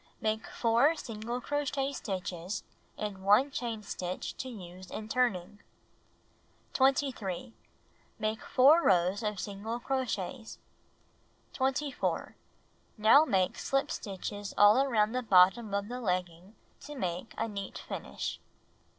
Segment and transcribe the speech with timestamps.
[0.19, 2.63] Make 4 single crochet stitches
[2.97, 5.59] and 1 chain stitch to use in turning.
[6.73, 7.53] 23.
[8.17, 10.57] Make 4 rows of single crochets.
[11.53, 12.35] 24.
[12.97, 17.77] Now make slip stitches all around the bottom of the legging to make a neat
[17.77, 18.39] finish.